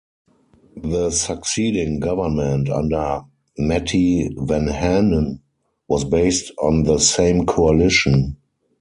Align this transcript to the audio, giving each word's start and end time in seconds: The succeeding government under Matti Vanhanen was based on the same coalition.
The 0.81 1.11
succeeding 1.11 1.99
government 1.99 2.69
under 2.71 3.21
Matti 3.59 4.29
Vanhanen 4.35 5.41
was 5.87 6.05
based 6.05 6.51
on 6.59 6.81
the 6.85 6.97
same 6.97 7.45
coalition. 7.45 8.37